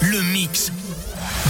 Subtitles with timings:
[0.00, 0.72] Le mix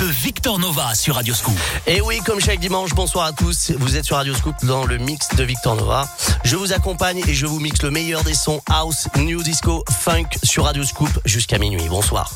[0.00, 1.56] de Victor Nova sur Radio Scoop.
[1.86, 3.72] Et oui, comme chaque dimanche, bonsoir à tous.
[3.78, 6.08] Vous êtes sur Radio Scoop dans le mix de Victor Nova.
[6.44, 10.30] Je vous accompagne et je vous mixe le meilleur des sons house, new disco, funk
[10.42, 11.86] sur Radio Scoop jusqu'à minuit.
[11.88, 12.32] Bonsoir.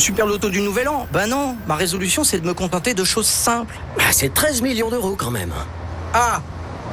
[0.00, 3.26] Super loto du nouvel an Ben non, ma résolution c'est de me contenter de choses
[3.26, 3.78] simples.
[3.96, 5.52] Bah, c'est 13 millions d'euros quand même.
[6.12, 6.42] Ah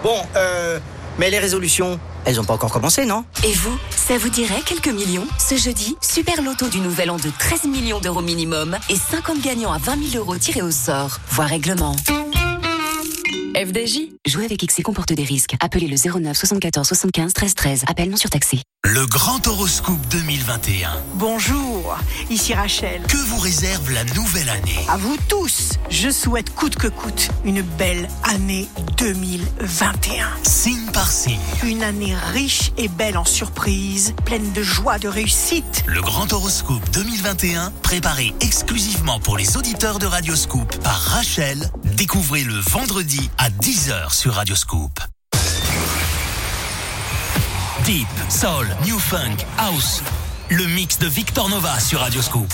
[0.04, 0.80] Bon, euh.
[1.18, 3.26] Mais les résolutions, elles ont pas encore commencé, non?
[3.44, 5.26] Et vous, ça vous dirait quelques millions?
[5.40, 9.74] Ce jeudi, super loto du nouvel an de 13 millions d'euros minimum et 50 gagnants
[9.74, 11.18] à 20 000 euros tirés au sort.
[11.32, 11.96] Voir règlement.
[13.56, 15.56] FDJ Jouer avec X comporte des risques.
[15.62, 17.84] Appelez le 09 74 75 13 13.
[17.88, 18.60] Appel non surtaxé.
[18.84, 20.92] Le grand horoscope 2021.
[21.16, 21.98] Bonjour,
[22.30, 23.02] ici Rachel.
[23.08, 24.86] Que vous réserve la nouvelle année?
[24.90, 30.28] À vous tous, je souhaite coûte que coûte une belle année 2021.
[30.44, 31.40] Signe par signe.
[31.64, 35.84] Une année riche et belle en surprises, pleine de joie, de réussite.
[35.88, 41.72] Le grand horoscope 2021, préparé exclusivement pour les auditeurs de Radioscoop par Rachel.
[41.96, 45.00] Découvrez le vendredi à 10h sur Radioscoop.
[47.86, 50.02] Deep, Soul, New Funk, House.
[50.50, 52.52] Le mix de Victor Nova sur Radioscoop.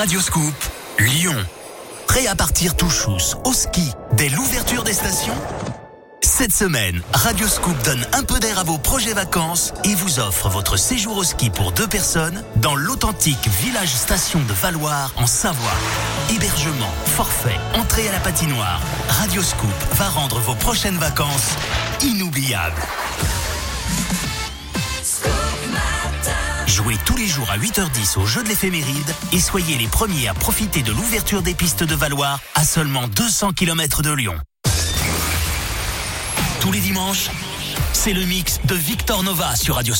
[0.00, 0.54] Radioscoop,
[0.98, 1.36] Lyon.
[2.06, 5.34] Prêt à partir tout chousse au ski dès l'ouverture des stations?
[6.22, 10.78] Cette semaine, Radioscoop donne un peu d'air à vos projets vacances et vous offre votre
[10.78, 15.76] séjour au ski pour deux personnes dans l'authentique village station de Valoir en Savoie.
[16.34, 18.80] Hébergement, forfait, entrée à la patinoire.
[19.20, 21.56] Radioscoop va rendre vos prochaines vacances
[22.00, 22.80] inoubliables.
[26.98, 30.82] Tous les jours à 8h10 au jeu de l'éphéméride et soyez les premiers à profiter
[30.82, 34.34] de l'ouverture des pistes de Valois à seulement 200 km de Lyon.
[36.60, 37.30] Tous les dimanches,
[37.92, 39.99] c'est le mix de Victor Nova sur Radioscoop.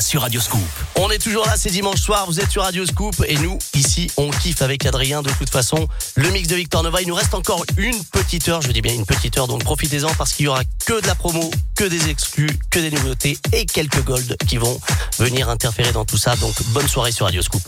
[0.00, 0.60] Sur Radio Scoop.
[0.96, 4.10] On est toujours là, c'est dimanche soir, vous êtes sur Radio Scoop et nous, ici,
[4.16, 5.88] on kiffe avec Adrien de toute façon.
[6.14, 8.94] Le mix de Victor Nova, il nous reste encore une petite heure, je dis bien
[8.94, 12.08] une petite heure, donc profitez-en parce qu'il y aura que de la promo, que des
[12.08, 14.80] exclus, que des nouveautés et quelques golds qui vont
[15.18, 16.36] venir interférer dans tout ça.
[16.36, 17.62] Donc bonne soirée sur Radio Scoop.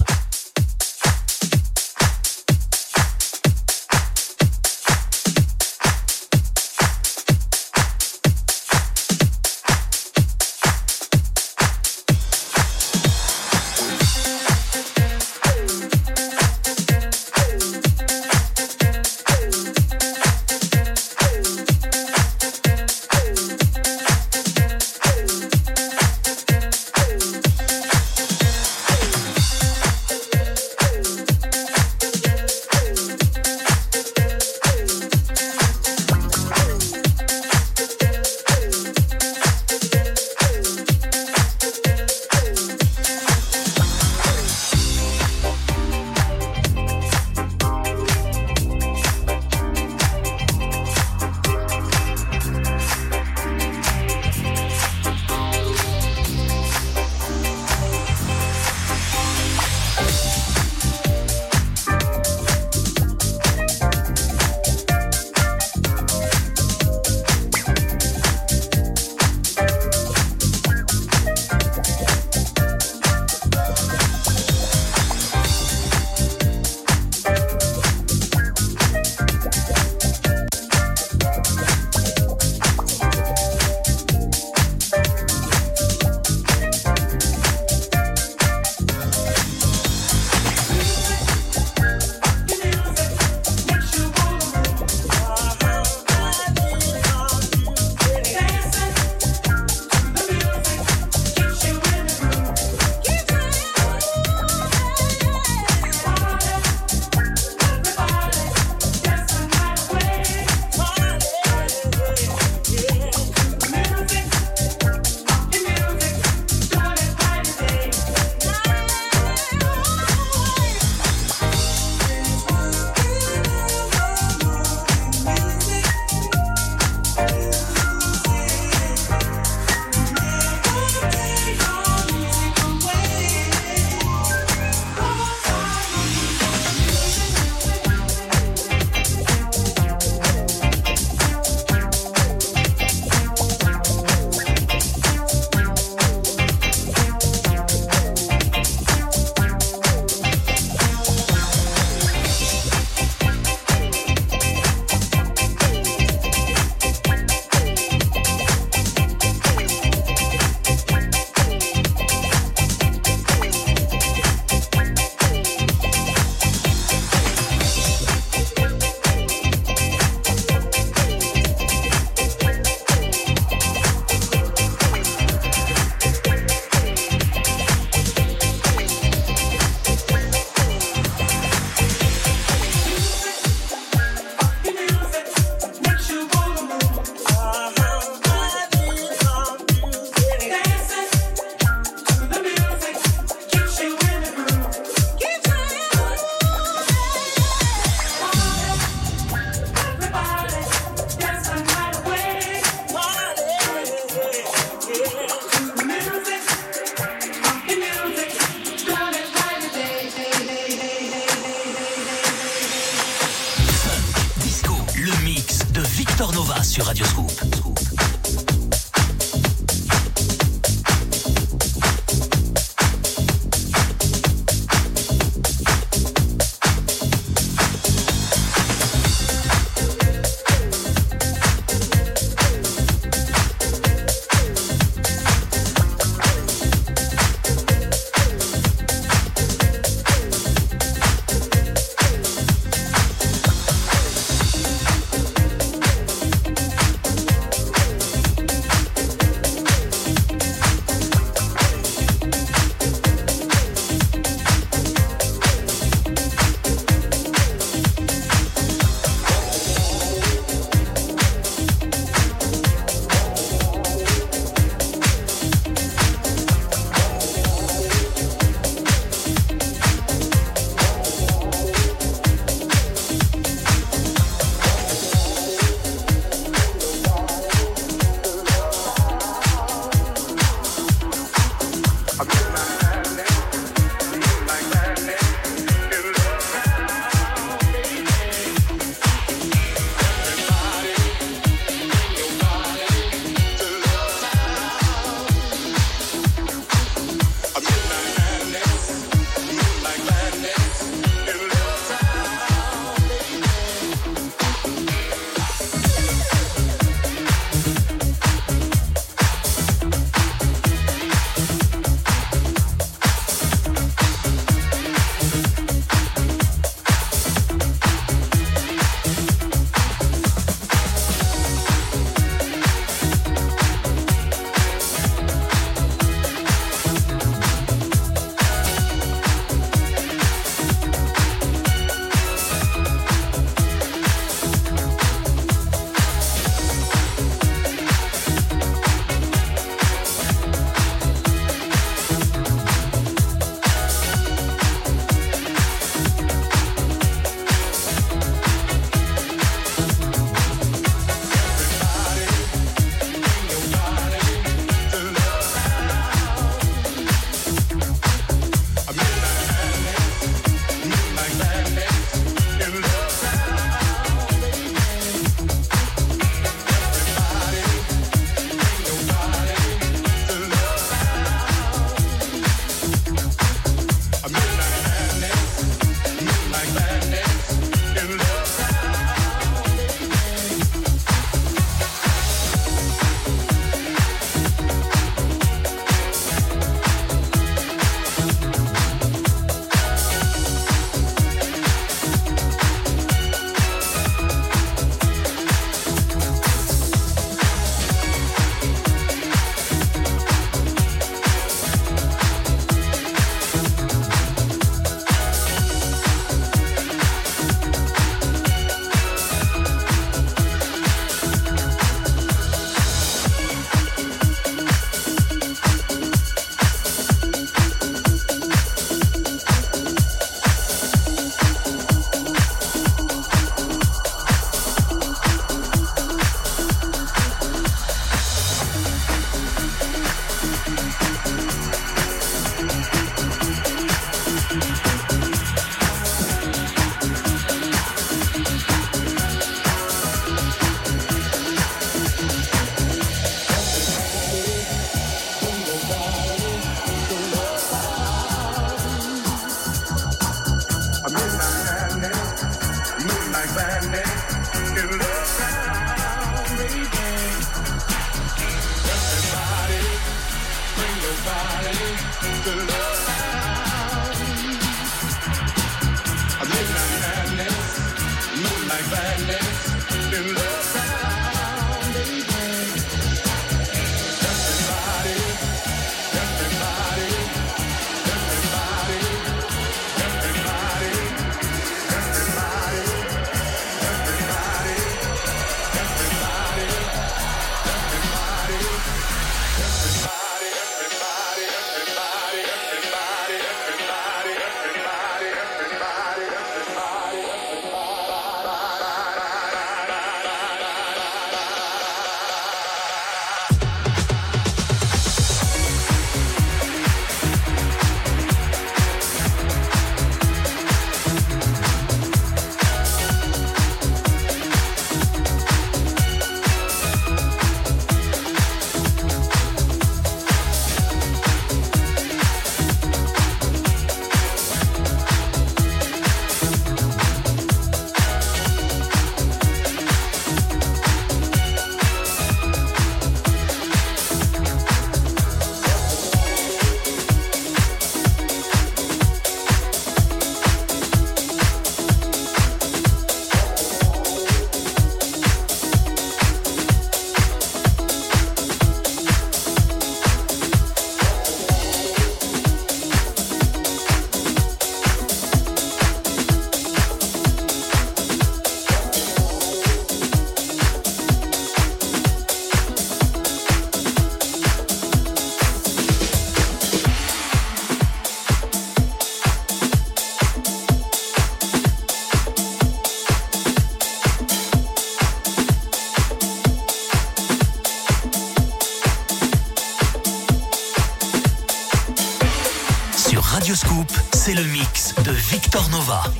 [585.29, 586.20] Victor Nova.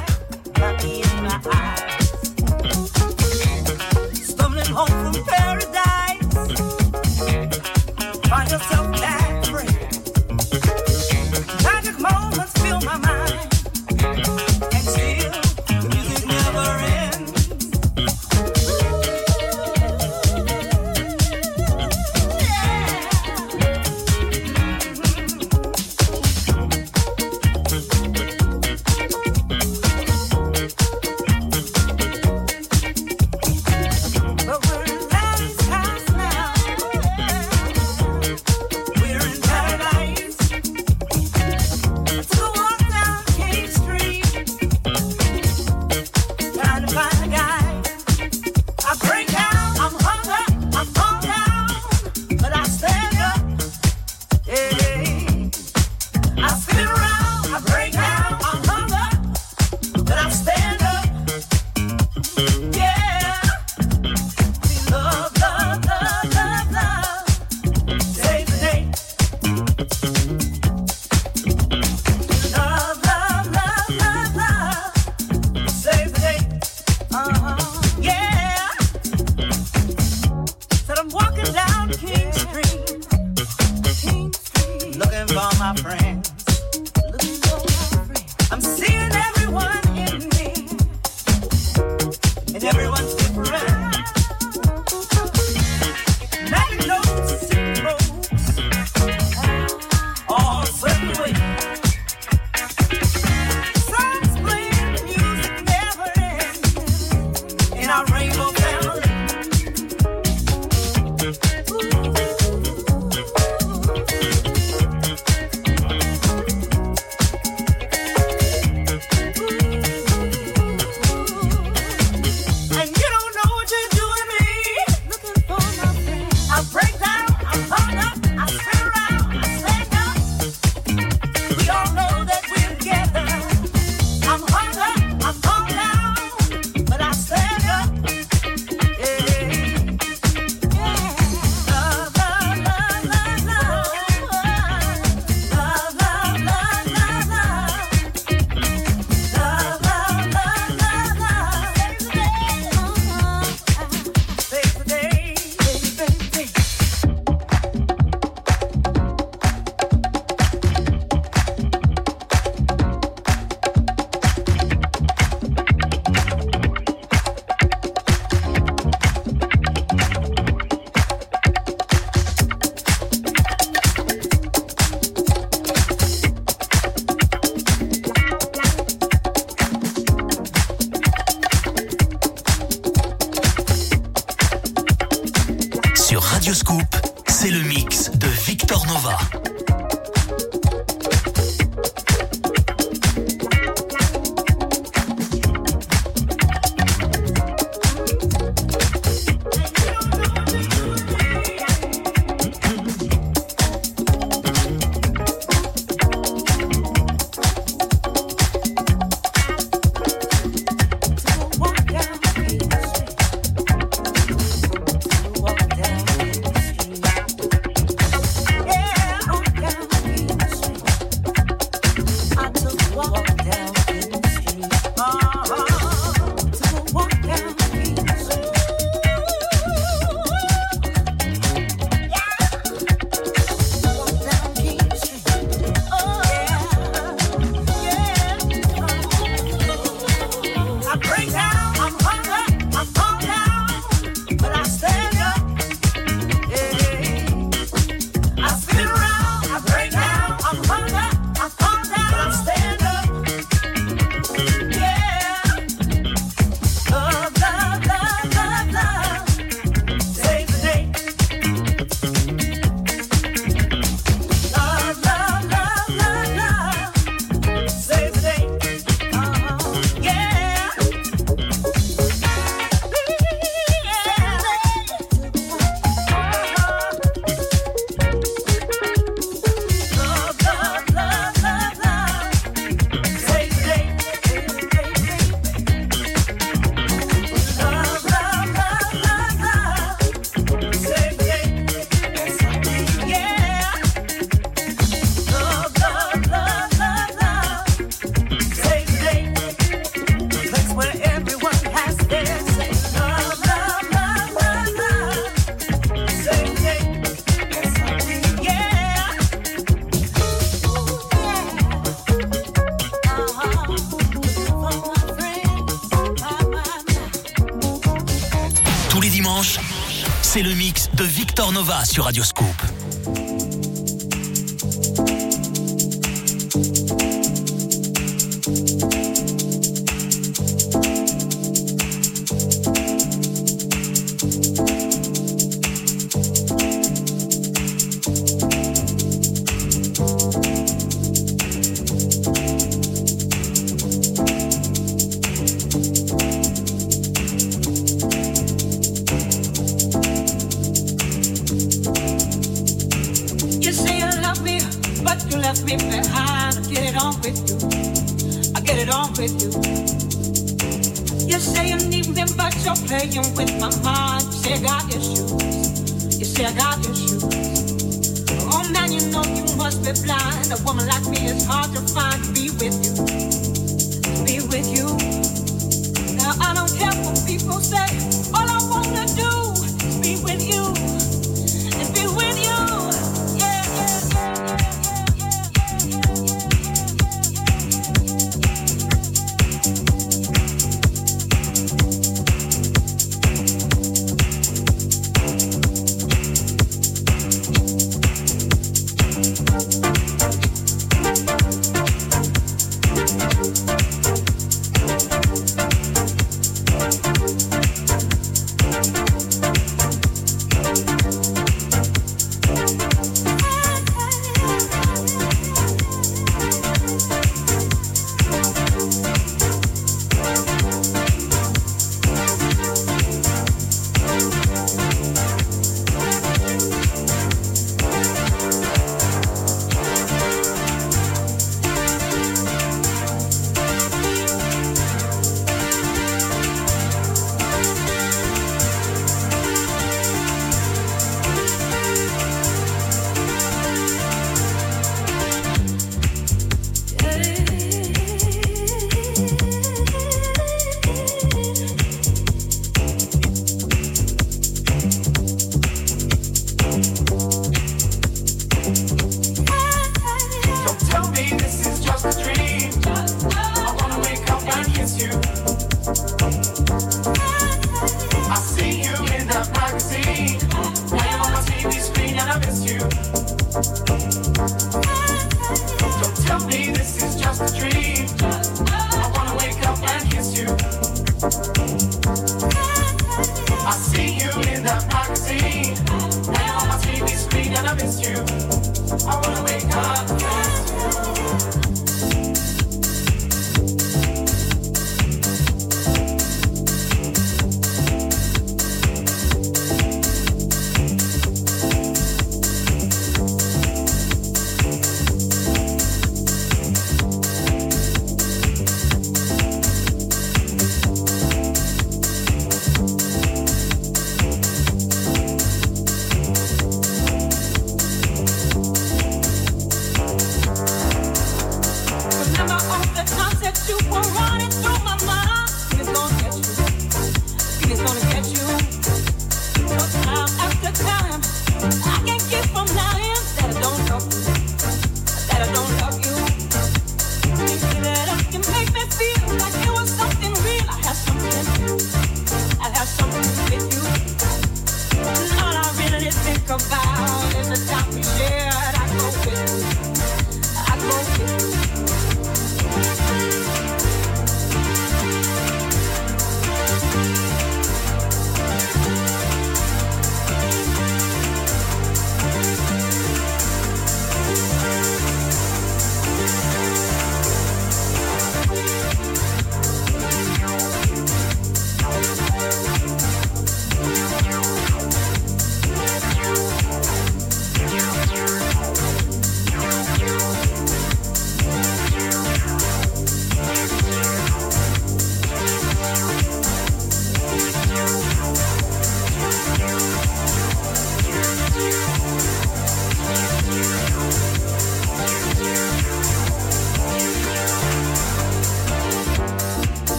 [321.85, 322.23] sur Radio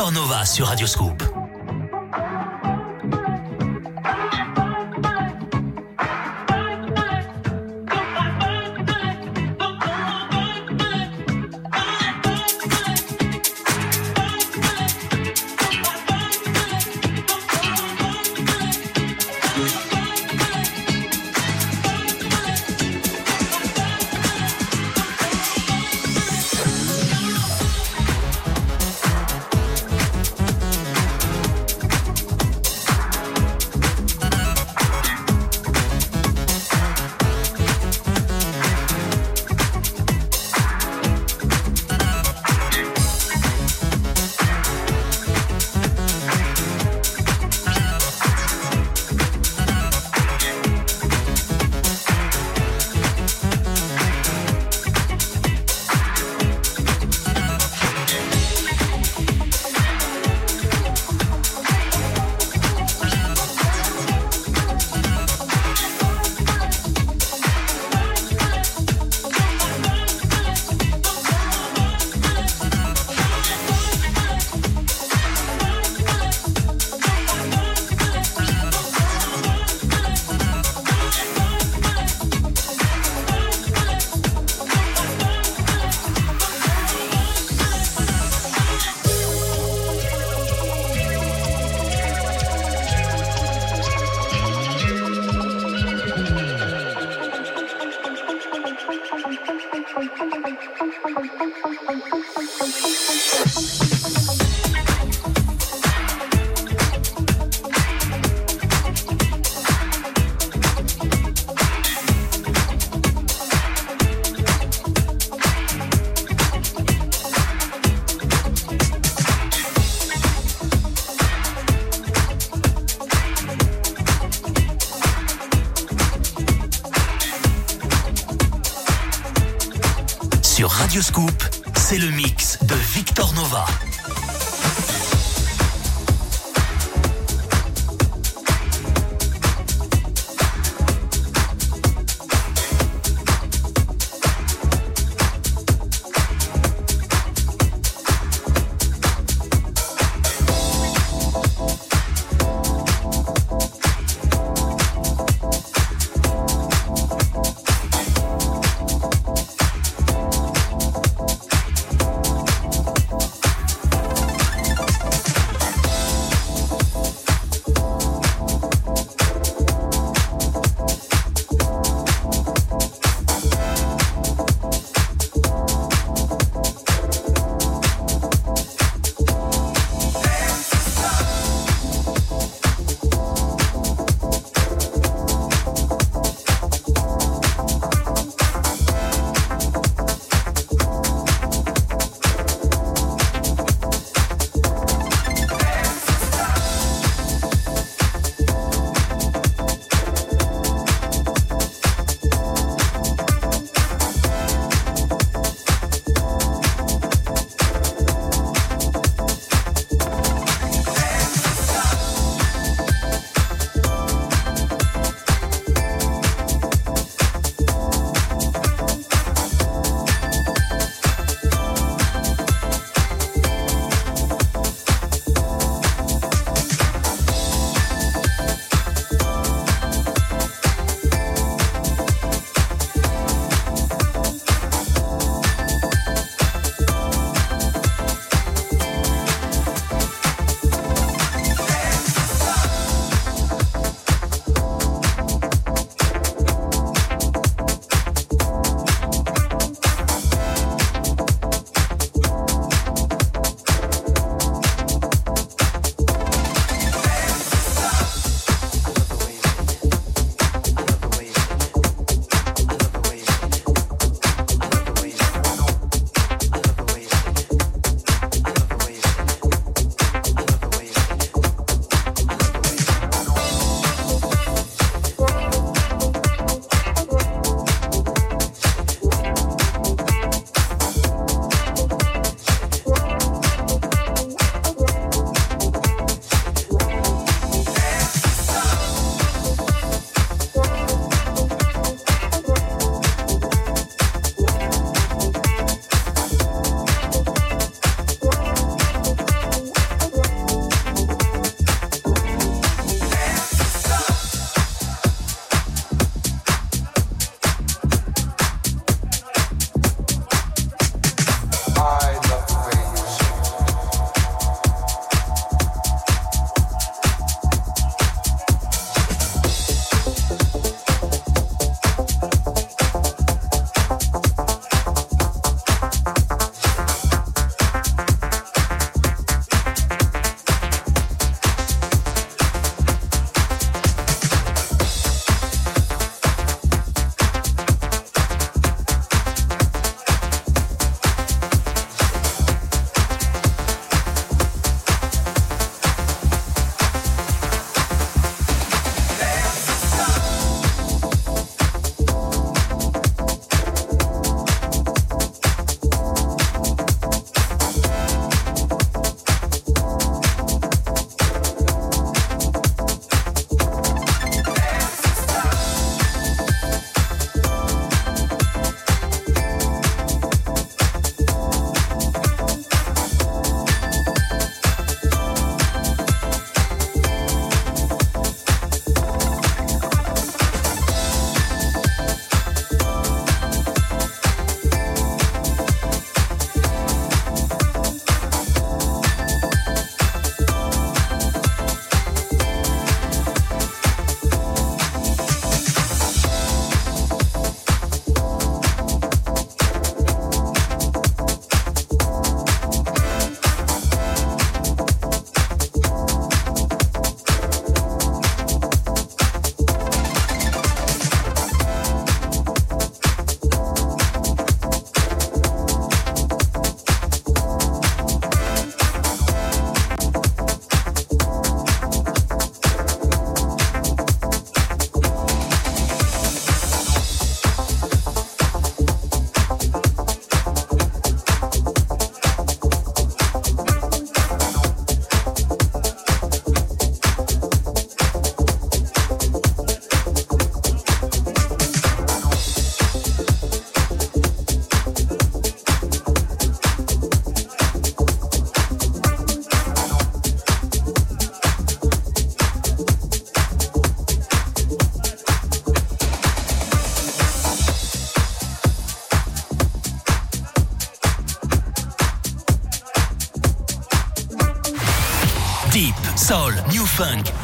[0.00, 0.86] Victor Nova sur Radio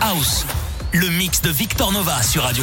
[0.03, 0.45] House.
[0.93, 2.63] Le mix de Victor Nova sur Radio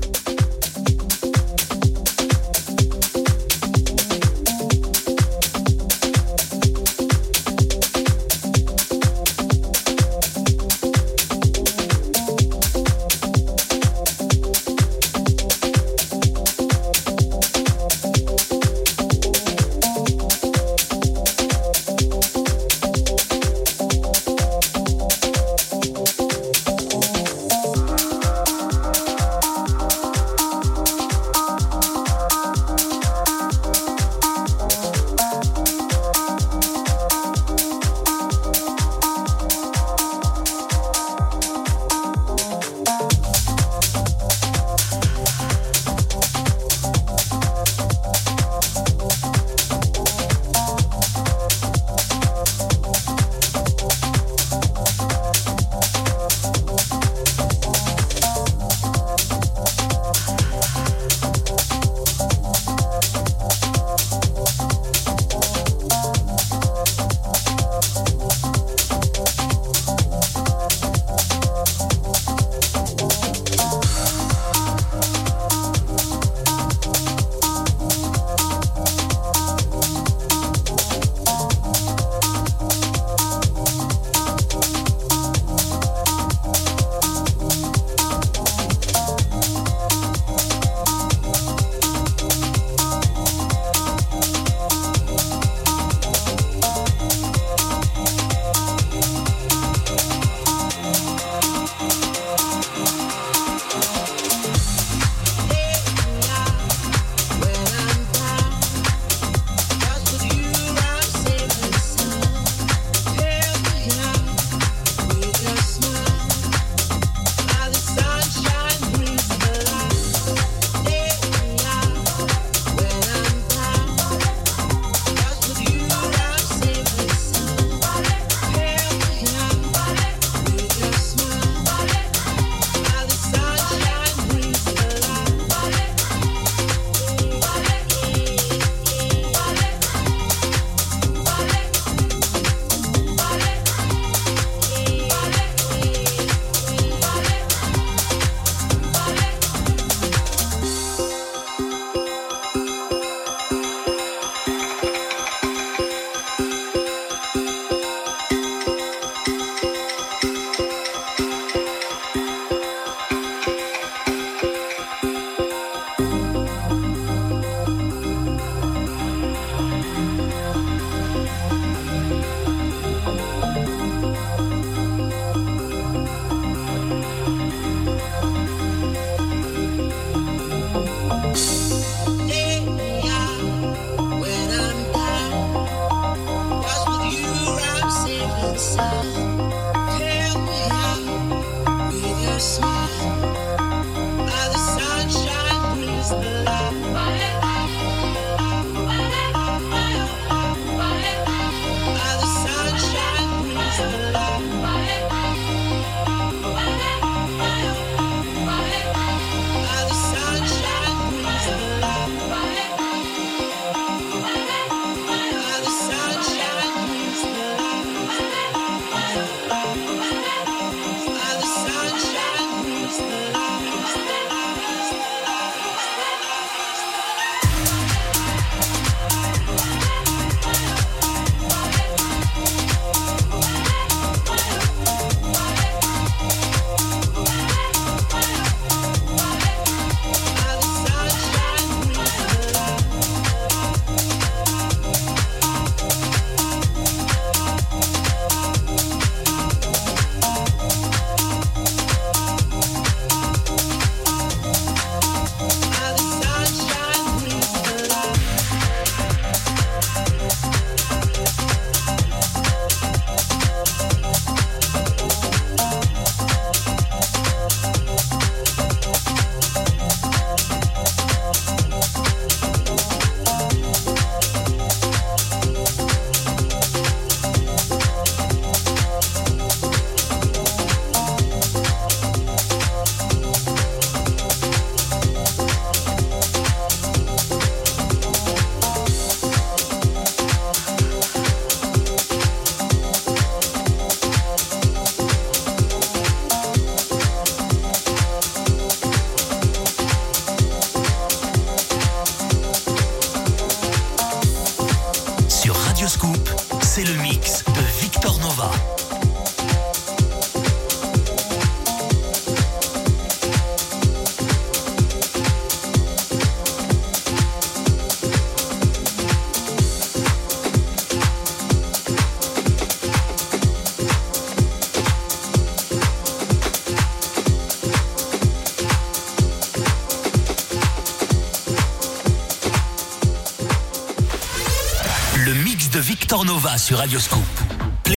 [336.71, 337.30] sur Radioscoop.